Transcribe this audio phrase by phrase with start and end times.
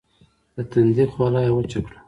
[0.55, 1.97] د تندي خوله يې وچه کړه.